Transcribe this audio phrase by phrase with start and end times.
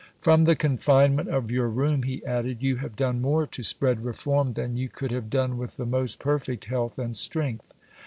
[0.19, 4.53] "From the confinement of your room," he added, "you have done more to spread reform
[4.53, 7.71] than you could have done with the most perfect health and strength."